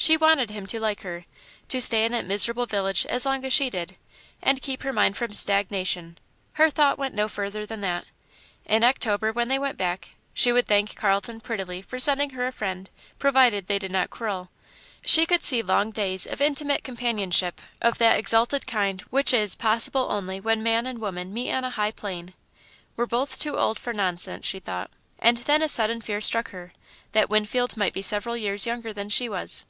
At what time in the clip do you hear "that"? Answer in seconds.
2.12-2.24, 7.80-8.04, 17.98-18.20, 27.12-27.28